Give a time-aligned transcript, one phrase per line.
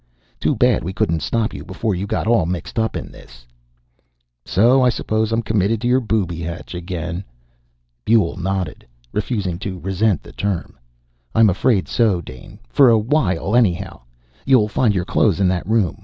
[0.39, 3.45] Too bad we couldn't stop you before you got all mixed up in this."
[4.43, 7.23] "So I suppose I'm committed to your booby hatch again?"
[8.03, 10.79] Buehl nodded, refusing to resent the term.
[11.35, 14.01] "I'm afraid so, Dane for a while, anyhow.
[14.43, 15.99] You'll find your clothes in that room.